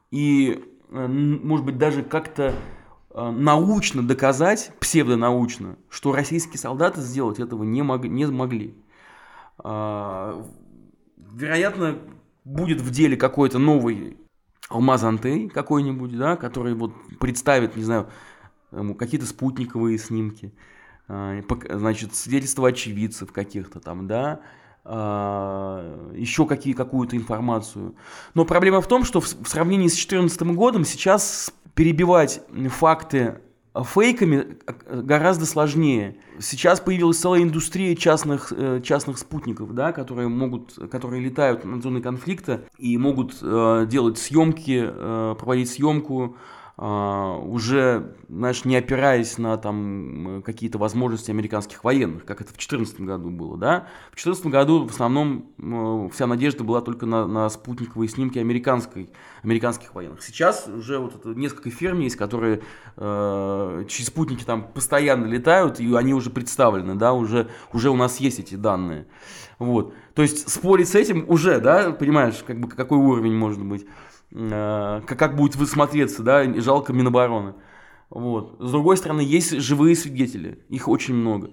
[0.10, 2.56] и, э, может быть, даже как-то
[3.12, 8.06] э, научно доказать, псевдонаучно, что российские солдаты сделать этого не, мог...
[8.06, 8.73] не могли.
[9.58, 10.41] А,
[11.17, 11.99] вероятно,
[12.45, 14.17] будет в деле какой-то новый
[14.69, 18.08] Алмаз Антей какой-нибудь, да, который вот представит, не знаю,
[18.97, 20.54] какие-то спутниковые снимки,
[21.10, 24.41] значит, свидетельства очевидцев каких-то там, да,
[24.86, 27.95] а, еще какие, какую-то информацию.
[28.36, 33.39] Но проблема в том, что в, сравнении с 2014 годом сейчас перебивать факты
[33.76, 36.17] фейками э, гораздо сложнее.
[36.39, 42.02] Сейчас появилась целая индустрия частных, э, частных спутников, да, которые, могут, которые летают над зоной
[42.02, 49.58] конфликта и могут э, делать съемки, э, проводить съемку, а, уже, знаешь, не опираясь на
[49.58, 53.88] там какие-то возможности американских военных, как это в 2014 году было, да.
[54.12, 59.10] В 2014 году в основном вся надежда была только на, на спутниковые снимки американской,
[59.44, 60.24] американских военных.
[60.24, 62.62] Сейчас уже вот это несколько фирм есть, которые
[62.96, 68.22] э, чьи спутники там постоянно летают, и они уже представлены, да, уже, уже у нас
[68.22, 69.06] есть эти данные.
[69.58, 69.94] Вот.
[70.13, 73.86] То есть спорить с этим уже, да, понимаешь, как бы какой уровень может быть.
[74.32, 77.56] Э, как, как будет высмотреться, да, жалко Минобороны.
[78.10, 78.56] Вот.
[78.60, 81.52] С другой стороны, есть живые свидетели, их очень много.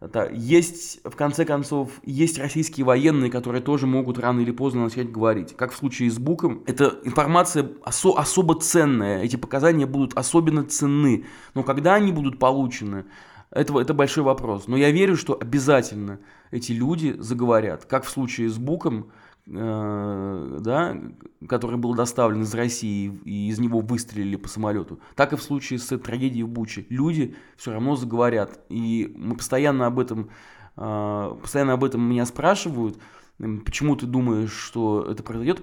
[0.00, 5.10] Это, есть, в конце концов, есть российские военные, которые тоже могут рано или поздно начать
[5.10, 5.56] говорить.
[5.56, 11.24] Как в случае с Буком, эта информация осо- особо ценная, эти показания будут особенно ценны.
[11.54, 13.06] Но когда они будут получены,
[13.50, 14.68] это, это большой вопрос.
[14.68, 16.20] Но я верю, что обязательно
[16.52, 17.84] эти люди заговорят.
[17.86, 19.10] Как в случае с Буком,
[19.48, 21.00] да,
[21.48, 25.78] который был доставлен из России и из него выстрелили по самолету, так и в случае
[25.78, 26.86] с трагедией в Буче.
[26.90, 28.60] Люди все равно заговорят.
[28.68, 30.30] И мы постоянно об этом,
[30.76, 32.98] э, постоянно об этом меня спрашивают,
[33.38, 35.62] почему ты думаешь, что это произойдет,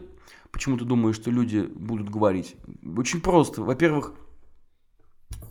[0.52, 2.56] почему ты думаешь, что люди будут говорить.
[2.98, 3.62] Очень просто.
[3.62, 4.14] Во-первых,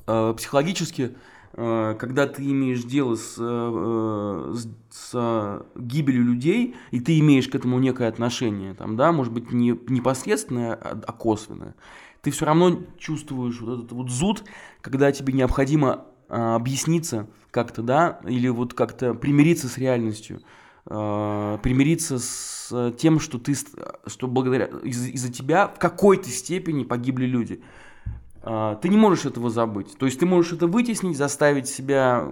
[0.06, 1.14] э, психологически Э,
[1.56, 7.78] когда ты имеешь дело с, э, с, с гибелью людей, и ты имеешь к этому
[7.78, 11.74] некое отношение, там, да, может быть, не непосредственное, а, а косвенное,
[12.22, 14.44] ты все равно чувствуешь вот этот вот зуд,
[14.80, 20.40] когда тебе необходимо а, объясниться как-то, да, или вот как-то примириться с реальностью.
[20.86, 23.54] э, примириться с тем, что ты,
[24.06, 27.62] что благодаря из- из-за тебя в какой-то степени погибли люди.
[28.44, 29.96] Э, ты не можешь этого забыть.
[29.98, 32.24] То есть ты можешь это вытеснить, заставить себя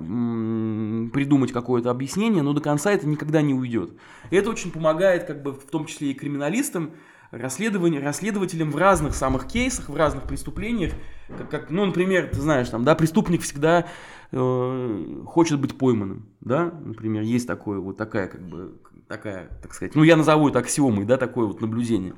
[1.12, 3.92] придумать какое-то объяснение, но до конца это никогда не уйдет.
[4.31, 6.92] И это очень помогает, как бы, в том числе и криминалистам,
[7.31, 10.92] расследование, расследователям в разных самых кейсах, в разных преступлениях,
[11.29, 13.87] как, как ну, например, ты знаешь, там, да, преступник всегда
[14.33, 19.94] э, хочет быть пойманным, да, например, есть такое, вот такая, как бы, такая, так сказать,
[19.94, 22.12] ну, я назову это аксиомой, да, такое вот наблюдение.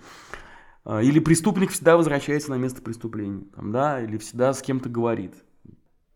[0.85, 5.33] А, или преступник всегда возвращается на место преступления, там, да, или всегда с кем-то говорит.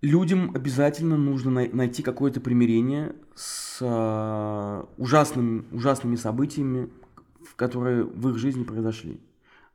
[0.01, 6.89] Людям обязательно нужно най- найти какое-то примирение с э, ужасным, ужасными событиями,
[7.57, 9.21] которые в их жизни произошли.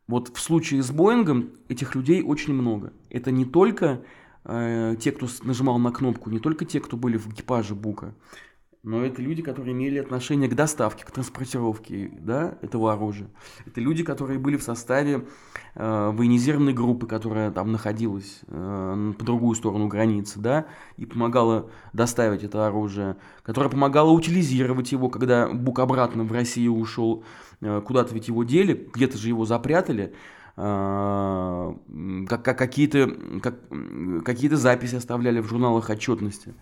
[0.08, 2.94] Вот в случае с Боингом этих людей очень много.
[3.10, 4.02] Это не только
[4.46, 8.14] э, те, кто нажимал на кнопку, не только те, кто были в экипаже Бука,
[8.84, 13.30] но это люди, которые имели отношение к доставке, к транспортировке да, этого оружия.
[13.65, 15.26] Это люди, которые были в составе
[15.76, 20.65] э, военизированной группы, которая там находилась э, по другую сторону границы, да,
[20.98, 27.24] и помогала доставить это оружие, которая помогала утилизировать его, когда Бук обратно в Россию ушел,
[27.62, 30.13] э, куда-то ведь его дели, где-то же его запрятали,
[30.58, 31.74] э,
[32.28, 33.56] как, как какие-то как,
[34.26, 36.54] какие записи оставляли в журналах отчетности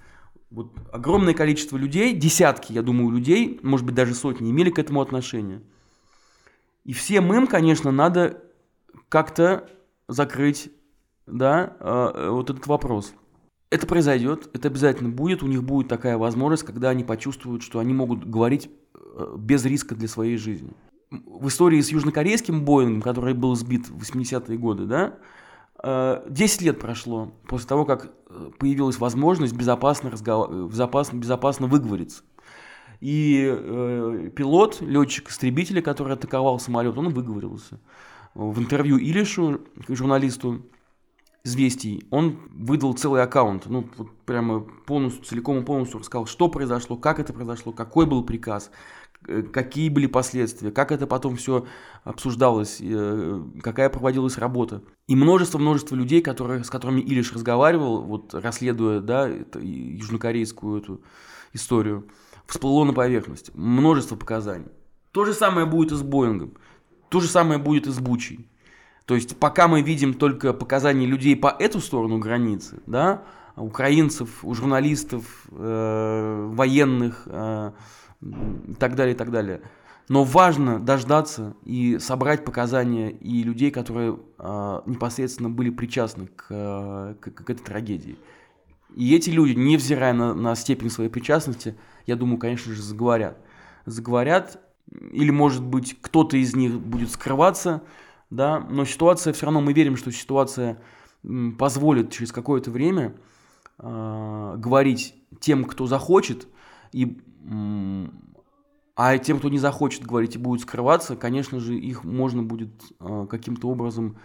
[0.52, 5.02] вот огромное количество людей, десятки, я думаю, людей, может быть, даже сотни, имели к этому
[5.02, 5.62] отношение.
[6.84, 8.44] И всем им, конечно, надо
[9.08, 9.70] как-то
[10.08, 10.70] закрыть,
[11.26, 13.14] да, э, вот этот вопрос.
[13.70, 17.94] Это произойдет, это обязательно будет, у них будет такая возможность, когда они почувствуют, что они
[17.94, 20.74] могут говорить э, без риска для своей жизни.
[21.10, 25.18] В истории с южнокорейским Боингом, который был сбит в 80-е годы, да,
[25.84, 28.12] 10 лет прошло после того, как
[28.60, 30.50] появилась возможность безопасно, разговар...
[30.68, 32.24] безопасно, безопасно выговориться.
[33.00, 37.80] И э, пилот, летчик истребителя, который атаковал самолет, он выговорился.
[38.36, 40.62] В интервью Илишу, журналисту
[41.44, 46.96] известий, он выдал целый аккаунт, ну, вот прямо полностью, целиком и полностью рассказал, что произошло,
[46.96, 49.11] как это произошло, какой был приказ, Э,
[49.54, 51.66] какие были последствия, как это потом все
[52.04, 54.82] обсуждалось, э, какая проводилась работа.
[55.08, 61.02] И множество-множество людей, которые, с которыми Илиш разговаривал, вот расследуя да, южнокорейскую эту
[61.54, 62.08] историю,
[62.48, 63.52] всплыло на поверхность.
[63.56, 64.70] Множество показаний.
[65.12, 66.54] То же самое будет и с Боингом.
[67.10, 68.48] То же самое будет и с Бучей.
[69.06, 73.24] То есть пока мы видим только показания людей по эту сторону границы, да,
[73.58, 77.72] украинцев, у журналистов, э, военных, э,
[78.22, 79.62] и так далее, и так далее.
[80.10, 87.32] Но важно дождаться и собрать показания и людей, которые э, непосредственно были причастны к, к,
[87.32, 88.18] к этой трагедии.
[88.96, 93.38] И эти люди, невзирая на, на степень своей причастности, я думаю, конечно же, заговорят.
[93.86, 94.60] Заговорят,
[94.92, 97.82] или, может быть, кто-то из них будет скрываться,
[98.30, 100.82] да, но ситуация, все равно мы верим, что ситуация
[101.58, 103.14] позволит через какое-то время
[103.78, 106.48] э, говорить тем, кто захочет,
[106.92, 107.22] и
[108.96, 113.26] а тем, кто не захочет говорить и будет скрываться, конечно же, их можно будет э,
[113.30, 114.20] каким-то образом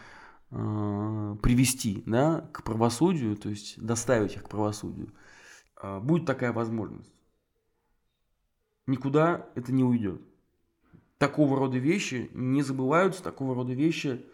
[0.51, 5.13] э, привести да, к правосудию, то есть доставить их к правосудию.
[5.81, 7.11] Э, будет такая возможность.
[8.87, 10.21] Никуда это не уйдет.
[11.19, 14.27] Такого рода вещи не забываются, такого рода вещи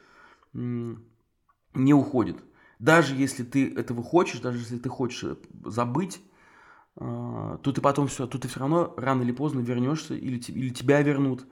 [0.52, 2.42] не уходят.
[2.78, 6.20] Даже если ты этого хочешь, даже если ты хочешь забыть,
[6.96, 10.70] а, то ты потом все, то ты все равно рано или поздно вернешься, или, или
[10.70, 11.46] тебя вернут,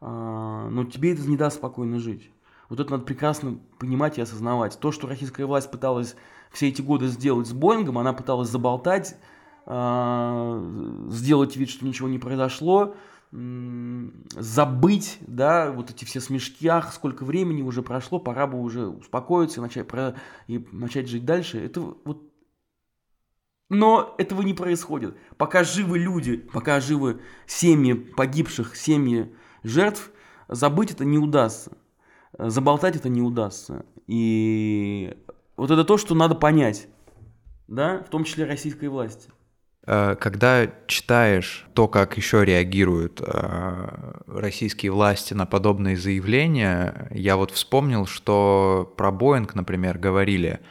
[0.00, 2.30] а, но тебе это не даст спокойно жить.
[2.68, 4.78] Вот это надо прекрасно понимать и осознавать.
[4.78, 6.14] То, что российская власть пыталась
[6.52, 9.16] все эти годы сделать с Боингом, она пыталась заболтать,
[9.66, 12.94] а, сделать вид, что ничего не произошло,
[13.32, 19.60] забыть, да, вот эти все смешки, ах, сколько времени уже прошло, пора бы уже успокоиться
[19.60, 19.86] и начать,
[20.48, 21.64] и начать жить дальше.
[21.64, 22.29] Это вот
[23.70, 25.16] но этого не происходит.
[25.38, 30.10] Пока живы люди, пока живы семьи погибших, семьи жертв,
[30.48, 31.72] забыть это не удастся.
[32.36, 33.86] Заболтать это не удастся.
[34.06, 35.16] И
[35.56, 36.88] вот это то, что надо понять,
[37.68, 39.30] да, в том числе российской власти.
[39.86, 47.52] Э, когда читаешь то, как еще реагируют э, российские власти на подобные заявления, я вот
[47.52, 50.58] вспомнил, что про Боинг, например, говорили–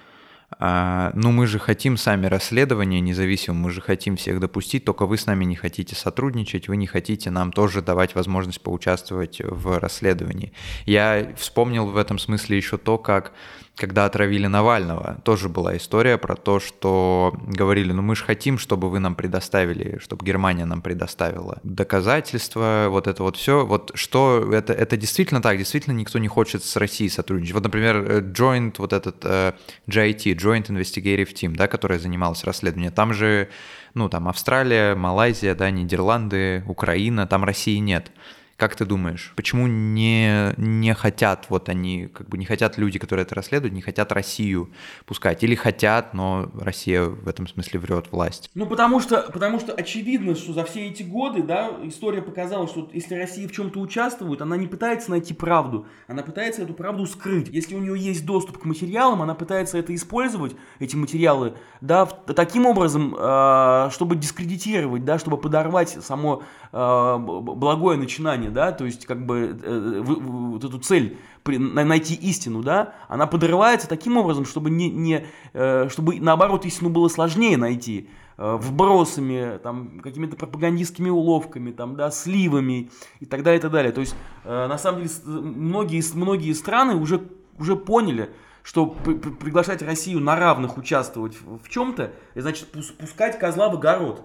[0.62, 5.18] а, ну мы же хотим сами расследования независимым, мы же хотим всех допустить, только вы
[5.18, 10.52] с нами не хотите сотрудничать, вы не хотите нам тоже давать возможность поучаствовать в расследовании.
[10.86, 13.32] Я вспомнил в этом смысле еще то, как
[13.80, 18.90] когда отравили Навального, тоже была история про то, что говорили, ну мы же хотим, чтобы
[18.90, 23.66] вы нам предоставили, чтобы Германия нам предоставила доказательства, вот это вот все.
[23.66, 27.54] Вот что это, это действительно так, действительно никто не хочет с Россией сотрудничать.
[27.54, 29.54] Вот, например, э, Joint, вот этот э,
[29.88, 33.48] JIT, Joint Investigative Team, да, которая занималась расследованием, там же,
[33.94, 38.12] ну там Австралия, Малайзия, да, Нидерланды, Украина, там России нет.
[38.60, 43.24] Как ты думаешь, почему не, не хотят, вот они, как бы не хотят люди, которые
[43.24, 44.70] это расследуют, не хотят Россию
[45.06, 45.46] пускать?
[45.46, 48.52] Или хотят, но Россия в этом смысле врет власть?
[48.56, 52.90] Ну, потому что, потому что очевидно, что за все эти годы, да, история показала, что
[52.92, 57.48] если Россия в чем-то участвует, она не пытается найти правду, она пытается эту правду скрыть.
[57.48, 62.66] Если у нее есть доступ к материалам, она пытается это использовать, эти материалы, да, таким
[62.66, 66.44] образом, э, чтобы дискредитировать, да, чтобы подорвать само
[66.74, 72.94] э, благое начинание да, то есть как бы э, вот эту цель найти истину, да,
[73.08, 78.58] она подрывается таким образом, чтобы не, не э, чтобы наоборот истину было сложнее найти э,
[78.60, 83.92] вбросами, там, какими-то пропагандистскими уловками, там, да, сливами и так далее, и так далее.
[83.92, 87.22] То есть, на самом деле, многие, многие страны уже,
[87.58, 88.30] уже поняли,
[88.64, 92.68] что приглашать Россию на равных участвовать в чем-то, значит
[93.00, 94.24] пускать козла в огород.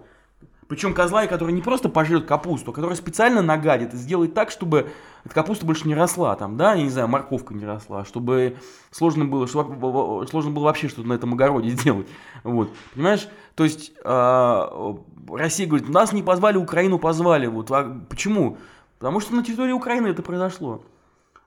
[0.75, 4.91] Причем козла, который не просто пожрет капусту, а который специально нагадит и сделает так, чтобы
[5.25, 8.57] эта капуста больше не росла там, да, я не знаю, морковка не росла, чтобы
[8.91, 12.09] сложно было, чтобы сложно было вообще что-то на этом огороде сделать.
[12.43, 13.29] Вот, понимаешь?
[13.55, 14.95] То есть э,
[15.31, 17.47] Россия говорит, нас не позвали, Украину позвали.
[17.47, 18.59] Вот, а почему?
[18.99, 20.83] Потому что на территории Украины это произошло.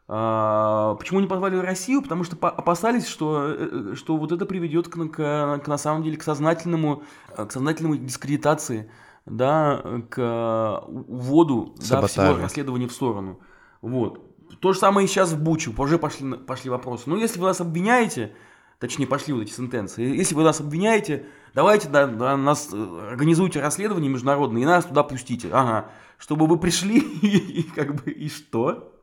[0.07, 2.01] А, почему не позвали Россию?
[2.01, 6.15] Потому что опасались, что, э, что вот это приведет к, к, к на самом деле
[6.15, 7.03] к сознательному,
[7.35, 8.89] к сознательному дискредитации
[9.27, 13.39] да, к уводу да, всего расследования в сторону.
[13.81, 14.23] Вот.
[14.59, 17.03] То же самое и сейчас в Бучу, уже пошли, пошли вопросы.
[17.07, 18.33] Ну, если вы нас обвиняете,
[18.79, 23.59] точнее, пошли вот эти сентенции, если вы нас обвиняете, давайте да, да, нас э, организуйте
[23.59, 25.49] расследование международное и нас туда пустите.
[25.51, 28.93] Ага, чтобы вы пришли и, как бы, и что?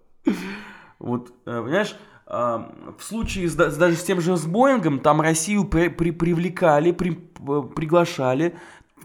[0.99, 1.95] Вот, э, понимаешь,
[2.27, 6.93] а, в случае с, даже с тем же с Боингом, там Россию при, при, привлекали,
[6.93, 8.57] при, приглашали,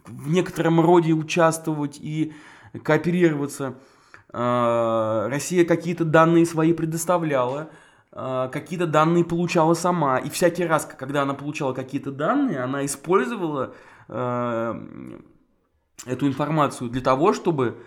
[0.10, 2.34] в некотором роде участвовать и
[2.84, 3.76] кооперироваться.
[4.32, 7.70] А, Россия какие-то данные свои предоставляла,
[8.12, 10.18] а, какие-то данные получала сама.
[10.18, 13.74] И всякий раз, когда она получала какие-то данные, она использовала
[14.08, 14.76] а,
[16.06, 17.78] эту информацию для того, чтобы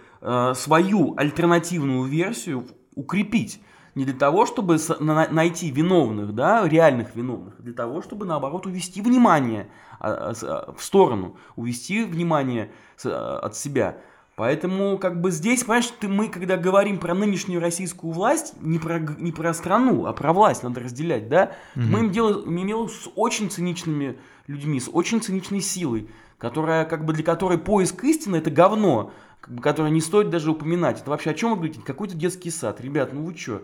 [0.54, 3.60] свою альтернативную версию укрепить
[3.94, 9.02] не для того, чтобы найти виновных, да, реальных виновных, а для того, чтобы, наоборот, увести
[9.02, 9.68] внимание
[10.00, 12.70] а, а, в сторону, увести внимание
[13.04, 13.98] от себя.
[14.34, 18.98] Поэтому, как бы здесь, понимаешь, ты, мы, когда говорим про нынешнюю российскую власть, не про,
[18.98, 22.88] не про страну, а про власть надо разделять, да, mm мы им дело, имеем дело
[22.88, 28.36] с очень циничными людьми, с очень циничной силой, которая, как бы, для которой поиск истины
[28.36, 31.00] это говно, как бы, которое не стоит даже упоминать.
[31.00, 31.80] Это вообще о чем вы говорите?
[31.84, 32.80] Какой-то детский сад.
[32.80, 33.62] Ребят, ну вы что?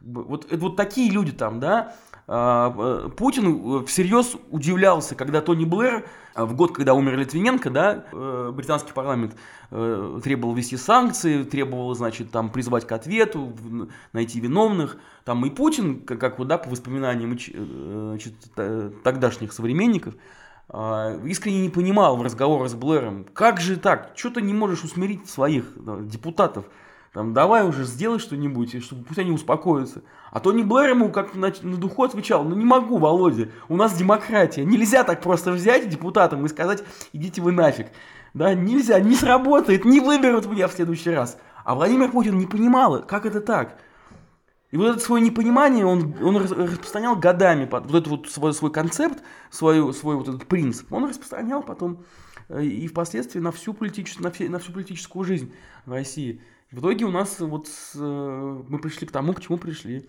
[0.00, 1.94] Вот, это вот такие люди там, да.
[2.32, 8.04] А, э, Путин всерьез удивлялся, когда Тони Блэр, а, в год, когда умер Литвиненко, да,
[8.12, 9.34] э, британский парламент
[9.72, 13.52] э, требовал ввести санкции, требовал, значит, там призвать к ответу,
[14.12, 14.96] найти виновных.
[15.24, 18.34] Там и Путин, как, как вот, да, по воспоминаниям значит,
[19.02, 20.14] тогдашних современников,
[20.68, 25.28] искренне не понимал в разговорах с Блэром, как же так, что ты не можешь усмирить
[25.28, 25.64] своих
[26.06, 26.66] депутатов,
[27.12, 30.02] там, давай уже сделай что-нибудь, чтобы пусть они успокоятся.
[30.30, 33.76] А то не Блэр ему как на, на духу отвечал, ну не могу, Володя, у
[33.76, 34.64] нас демократия.
[34.64, 37.88] Нельзя так просто взять депутатам и сказать, идите вы нафиг.
[38.32, 41.36] Да, нельзя, не сработает, не выберут меня в следующий раз.
[41.64, 43.78] А Владимир Путин не понимал, как это так.
[44.70, 49.20] И вот это свое непонимание он, он распространял годами, вот этот вот свой, свой концепт,
[49.50, 52.04] свой, свой вот этот принцип, он распространял потом
[52.48, 55.52] э, и впоследствии на всю, политическую, на, все, на всю политическую жизнь
[55.86, 56.40] в России.
[56.72, 60.08] В итоге у нас вот э, мы пришли к тому, к чему пришли.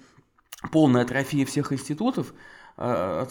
[0.71, 2.35] Полная атрофия всех институтов,
[2.77, 3.27] а,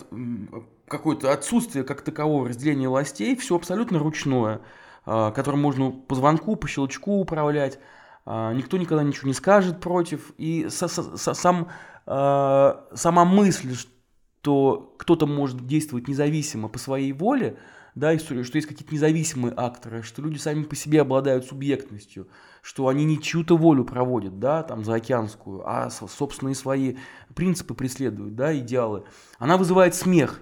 [0.89, 4.63] какое-то отсутствие как такового разделения властей, все абсолютно ручное,
[5.07, 7.79] а, которым можно по звонку, по щелчку управлять.
[8.27, 10.33] А, никто никогда ничего не скажет против.
[10.39, 11.69] И сам,
[12.05, 17.59] сама мысль, что кто-то может действовать независимо по своей воле,
[17.95, 22.29] да, историю, что есть какие-то независимые акторы, что люди сами по себе обладают субъектностью,
[22.63, 26.97] что они не чью-то волю проводят, да, там, заокеанскую, а собственные свои
[27.35, 29.05] принципы преследуют, да, идеалы,
[29.39, 30.41] она вызывает смех,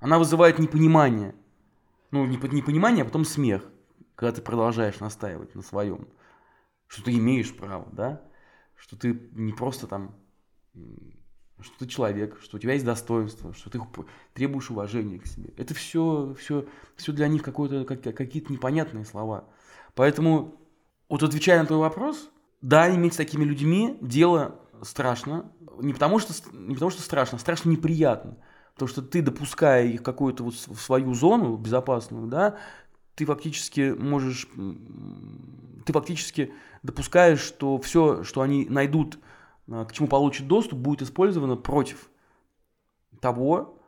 [0.00, 1.34] она вызывает непонимание.
[2.10, 3.64] Ну, не непонимание, а потом смех,
[4.14, 6.08] когда ты продолжаешь настаивать на своем,
[6.86, 8.22] что ты имеешь право, да,
[8.76, 10.14] что ты не просто там
[11.62, 13.80] что ты человек, что у тебя есть достоинство, что ты
[14.34, 15.50] требуешь уважения к себе.
[15.56, 19.44] Это все, все, все для них какое-то, какие-то непонятные слова.
[19.94, 20.54] Поэтому,
[21.08, 25.50] вот отвечая на твой вопрос, да, иметь с такими людьми дело страшно.
[25.80, 28.36] Не потому что, не потому что страшно, а страшно неприятно.
[28.74, 32.56] Потому что ты, допуская их какую-то вот свою зону безопасную, да,
[33.14, 34.48] ты фактически можешь,
[35.84, 36.52] ты фактически
[36.82, 39.18] допускаешь, что все, что они найдут,
[39.88, 42.10] к чему получат доступ, будет использовано против
[43.20, 43.78] того,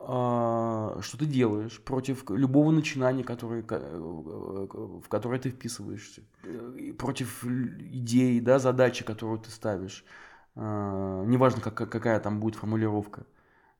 [0.00, 6.22] а, что ты делаешь, против любого начинания, которое, в которое ты вписываешься,
[6.98, 10.04] против идеи, да, задачи, которую ты ставишь.
[10.54, 13.26] А, неважно, как, какая там будет формулировка.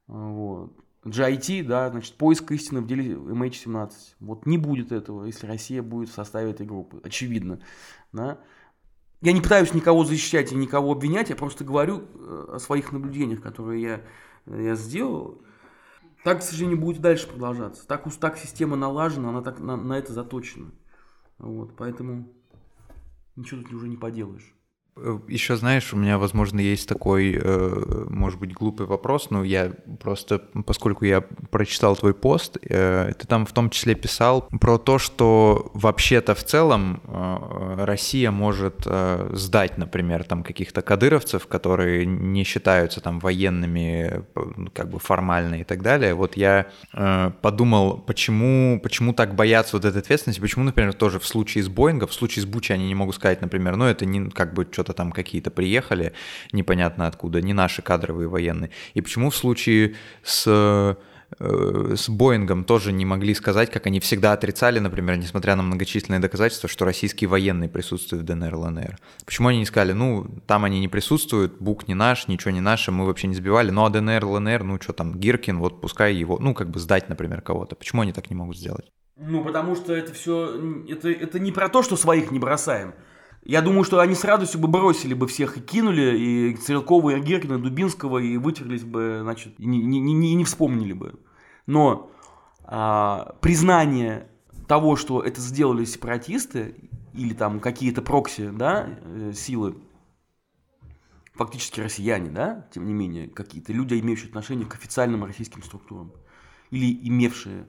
[0.07, 0.73] Вот.
[1.05, 3.93] GIT, да, значит, поиск истины в деле MH17.
[4.21, 7.61] Вот не будет этого, если Россия будет в составе этой группы, очевидно,
[8.13, 8.39] да.
[9.21, 13.43] Я не пытаюсь никого защищать и никого обвинять, я просто говорю э, о своих наблюдениях,
[13.43, 14.05] которые я,
[14.47, 15.43] я сделал.
[16.23, 17.87] Так, к сожалению, будет дальше продолжаться.
[17.87, 20.71] Так, так система налажена, она так на, на это заточена.
[21.39, 22.29] Вот, поэтому
[23.35, 24.55] ничего тут уже не поделаешь.
[25.01, 29.73] Э, Еще знаешь, у меня, возможно, есть такой, э, может быть, глупый вопрос, но я
[30.01, 34.99] просто, поскольку я прочитал твой пост, э, ты там в том числе писал про то,
[34.99, 37.01] что вообще-то в целом
[37.79, 38.87] Россия может
[39.33, 44.25] сдать, например, там каких-то кадыровцев, которые не считаются там военными,
[44.73, 46.15] как бы формально и так далее.
[46.15, 46.67] Вот я
[47.43, 52.09] подумал, почему, почему так боятся вот этой ответственности, почему, например, тоже в случае с Боингом,
[52.09, 54.88] в случае с Бучи они не могут сказать, например, ну это не как бы что-то
[54.93, 56.13] там какие-то приехали,
[56.53, 58.71] непонятно откуда, не наши кадровые военные.
[58.95, 60.95] И почему в случае с э,
[61.39, 66.69] с Боингом тоже не могли сказать, как они всегда отрицали, например, несмотря на многочисленные доказательства,
[66.69, 68.99] что российские военные присутствуют в ДНР, ЛНР.
[69.25, 72.93] Почему они не сказали, ну, там они не присутствуют, Бук не наш, ничего не наше,
[72.93, 76.39] мы вообще не сбивали, ну, а ДНР, ЛНР, ну, что там, Гиркин, вот пускай его,
[76.39, 77.77] ну, как бы сдать, например, кого-то.
[77.77, 78.91] Почему они так не могут сделать?
[79.17, 82.95] Ну, потому что это все, это, это не про то, что своих не бросаем.
[83.45, 87.21] Я думаю, что они с радостью бы бросили бы всех и кинули, и Стрелкова, и
[87.21, 91.19] Геркина, и Дубинского, и вытерлись бы, значит, и не, не, не, не вспомнили бы.
[91.67, 92.11] Но
[92.65, 94.29] а, признание
[94.67, 96.75] того, что это сделали сепаратисты,
[97.15, 99.77] или там какие-то прокси, да, э, силы,
[101.35, 106.13] фактически россияне, да, тем не менее, какие-то люди, имеющие отношение к официальным российским структурам,
[106.71, 107.67] или имевшие,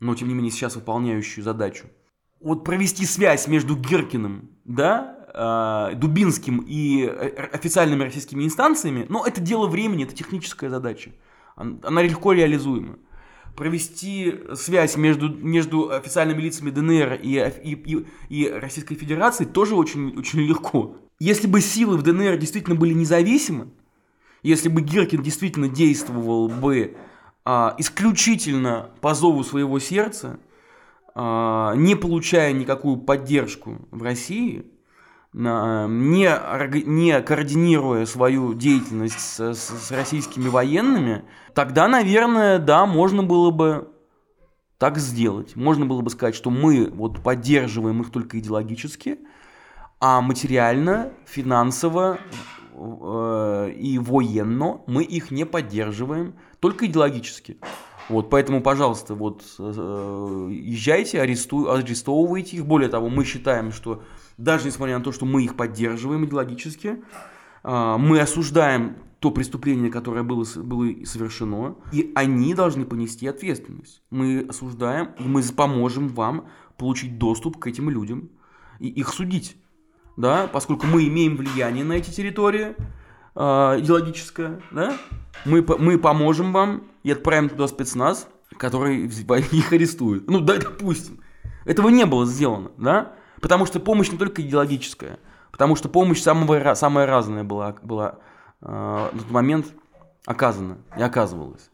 [0.00, 1.86] но тем не менее сейчас выполняющие задачу–
[2.40, 9.40] вот провести связь между Геркиным, да, э, Дубинским и э, официальными российскими инстанциями, ну, это
[9.40, 11.12] дело времени, это техническая задача.
[11.56, 12.98] Она легко реализуема.
[13.56, 20.14] Провести связь между, между официальными лицами ДНР и, и, и, и Российской Федерации тоже очень,
[20.18, 20.98] очень легко.
[21.18, 23.68] Если бы силы в ДНР действительно были независимы,
[24.42, 26.96] если бы Геркин действительно действовал бы
[27.46, 30.45] а, исключительно по зову своего сердца, а,
[31.16, 34.66] не получая никакую поддержку в России,
[35.32, 43.90] не, не координируя свою деятельность с, с, российскими военными, тогда, наверное, да, можно было бы
[44.78, 45.56] так сделать.
[45.56, 49.18] Можно было бы сказать, что мы вот поддерживаем их только идеологически,
[50.00, 52.18] а материально, финансово
[52.74, 57.58] э, и военно мы их не поддерживаем, только идеологически.
[58.08, 62.66] Вот, поэтому, пожалуйста, вот э, езжайте, арестуй, арестовывайте их.
[62.66, 64.02] Более того, мы считаем, что
[64.36, 67.02] даже несмотря на то, что мы их поддерживаем идеологически,
[67.64, 74.02] э, мы осуждаем то преступление, которое было, было совершено, и они должны понести ответственность.
[74.10, 78.30] Мы осуждаем, и мы поможем вам получить доступ к этим людям
[78.78, 79.56] и их судить.
[80.16, 82.74] Да, поскольку мы имеем влияние на эти территории,
[83.36, 84.96] э, идеологическое, да,
[85.44, 88.28] мы, мы поможем вам и отправим туда спецназ,
[88.58, 89.06] который
[89.52, 90.28] их арестует.
[90.28, 91.20] Ну, да, допустим.
[91.64, 93.12] Этого не было сделано, да?
[93.40, 95.18] Потому что помощь не только идеологическая,
[95.52, 98.18] потому что помощь самого, самая разная была, была
[98.62, 99.66] э, на тот момент
[100.24, 101.70] оказана и оказывалась.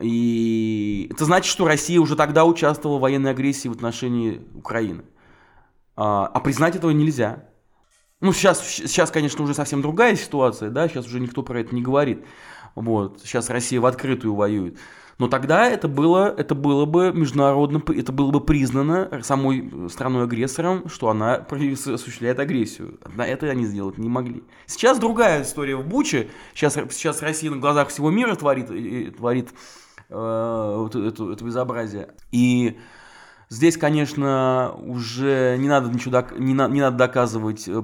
[0.00, 5.04] И это значит, что Россия уже тогда участвовала в военной агрессии в отношении Украины.
[5.96, 7.44] А, а признать этого нельзя.
[8.20, 11.82] Ну, сейчас, сейчас, конечно, уже совсем другая ситуация, да, сейчас уже никто про это не
[11.82, 12.24] говорит.
[12.74, 13.20] Вот.
[13.22, 14.78] Сейчас Россия в открытую воюет.
[15.18, 21.08] Но тогда это было, это было бы международно, это было бы признано самой страной-агрессором, что
[21.08, 22.98] она осуществляет агрессию.
[23.14, 24.44] На это они сделать не могли.
[24.66, 26.28] Сейчас другая история в Буче.
[26.54, 28.68] Сейчас, сейчас Россия на глазах всего мира творит,
[29.16, 29.48] творит
[30.10, 32.08] э, вот это, это безобразие.
[32.30, 32.78] И
[33.48, 37.80] Здесь, конечно, уже не надо ничего док- не, на- не надо доказывать э,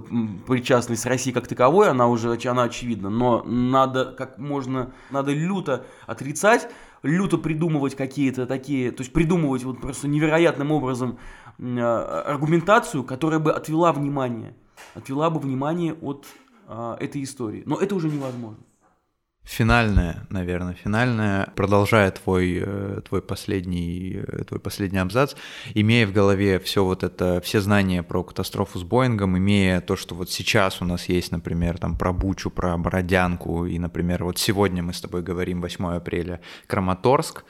[0.47, 6.69] причастность России как таковой, она уже она очевидна, но надо как можно, надо люто отрицать,
[7.05, 11.19] люто придумывать какие-то такие, то есть придумывать вот просто невероятным образом
[11.59, 14.57] э, аргументацию, которая бы отвела внимание,
[14.97, 16.27] отвела бы внимание от
[16.67, 17.63] э, этой истории.
[17.67, 18.59] Но это уже невозможно.
[19.45, 25.35] Финальная, наверное, финальная, продолжая твой, э, твой, последний, э, твой последний абзац,
[25.75, 30.15] имея в голове все вот это, все знания про катастрофу с Боингом, имея то, что
[30.15, 34.81] вот сейчас у нас есть, например, там про Бучу, про Бородянку, и, например, вот сегодня
[34.81, 37.45] мы с тобой говорим, 8 апреля, Краматорск,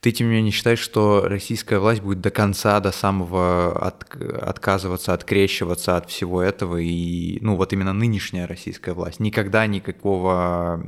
[0.00, 5.12] ты, тем не менее, считаешь, что российская власть будет до конца, до самого от, отказываться,
[5.12, 10.82] открещиваться от всего этого, и, ну, вот именно нынешняя российская власть, никогда никакого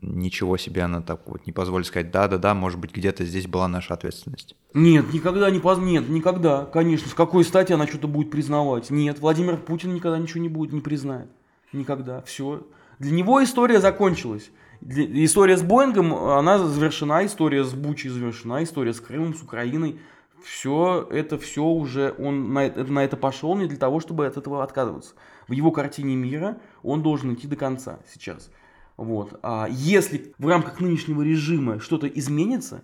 [0.00, 3.94] ничего себе она так вот не позволит сказать, да-да-да, может быть, где-то здесь была наша
[3.94, 4.56] ответственность.
[4.74, 5.78] Нет, никогда не поз...
[5.78, 7.08] Нет, никогда, конечно.
[7.08, 8.90] С какой стати она что-то будет признавать?
[8.90, 11.28] Нет, Владимир Путин никогда ничего не будет, не признает.
[11.72, 12.22] Никогда.
[12.22, 12.66] Все.
[12.98, 14.50] Для него история закончилась.
[14.84, 20.00] История с Боингом, она завершена, история с Бучей завершена, история с Крымом, с Украиной.
[20.44, 24.36] Все это все уже, он на это, на это пошел не для того, чтобы от
[24.36, 25.14] этого отказываться.
[25.46, 28.50] В его картине мира он должен идти до конца сейчас.
[28.96, 29.38] Вот.
[29.44, 32.82] А если в рамках нынешнего режима что-то изменится,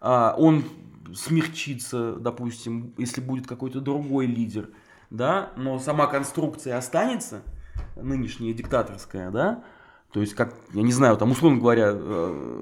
[0.00, 0.64] а он
[1.14, 4.70] смягчится, допустим, если будет какой-то другой лидер,
[5.10, 7.42] да, но сама конструкция останется,
[7.96, 9.64] нынешняя диктаторская, да,
[10.12, 12.56] то есть, как, я не знаю, там, условно говоря, э,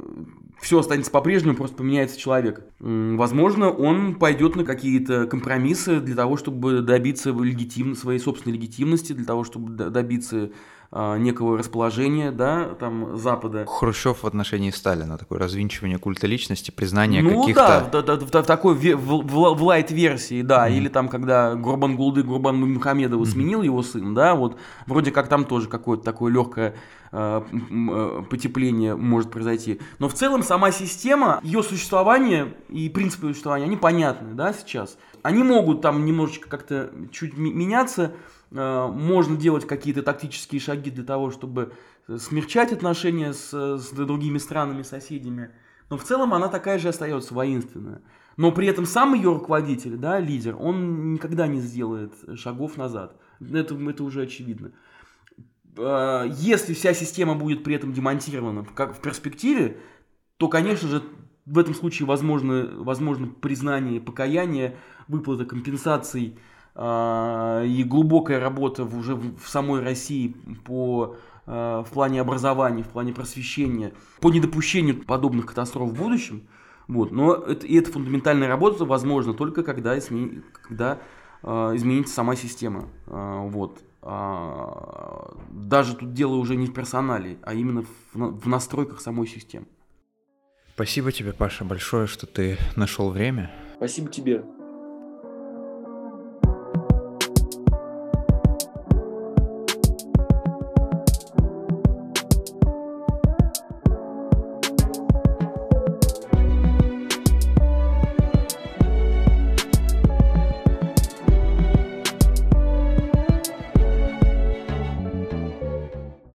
[0.61, 2.65] все останется по-прежнему, просто поменяется человек.
[2.81, 7.95] Возможно, он пойдет на какие-то компромиссы для того, чтобы добиться легитим...
[7.95, 10.51] своей собственной легитимности, для того, чтобы добиться
[10.91, 13.66] некого расположения, да, там, Запада.
[13.66, 17.91] Хрущев в отношении Сталина, такое развинчивание культа личности, признание ну, каких-то...
[17.93, 20.76] Ну да, в, в, в, такой, в, в, в лайт-версии, да, mm-hmm.
[20.76, 23.26] или там, когда Гурбан Гулды Гурбан Мухамедова mm-hmm.
[23.26, 26.74] сменил его сын, да, вот, вроде как там тоже какое-то такое легкое
[27.12, 29.80] э, э, потепление может произойти.
[29.99, 34.97] Но в целом сама система, ее существование и принципы существования, они понятны, да, сейчас.
[35.22, 38.14] Они могут там немножечко как-то чуть меняться,
[38.51, 41.73] можно делать какие-то тактические шаги для того, чтобы
[42.17, 45.51] смягчать отношения с, с другими странами, соседями.
[45.91, 48.03] Но в целом она такая же остается воинственная.
[48.37, 53.17] Но при этом сам ее руководитель, да, лидер, он никогда не сделает шагов назад.
[53.41, 54.73] Это, это уже очевидно.
[55.77, 59.79] Э, если вся система будет при этом демонтирована как в перспективе,
[60.37, 61.03] то, конечно же,
[61.47, 64.77] в этом случае возможно, возможно признание, покаяние,
[65.09, 66.39] выплата компенсаций
[66.81, 71.16] и глубокая работа уже в самой России по
[71.51, 76.47] а, в плане образования, в плане просвещения, по недопущению подобных катастроф в будущем.
[76.89, 77.11] Вот.
[77.11, 80.99] Но это, и эта фундаментальная работа возможна только когда, измени, когда
[81.43, 82.89] э, изменится сама система.
[83.07, 83.83] Э, вот.
[84.03, 89.66] э, даже тут дело уже не в персонале, а именно в, в настройках самой системы.
[90.74, 93.51] Спасибо тебе, Паша, большое, что ты нашел время.
[93.76, 94.45] Спасибо тебе.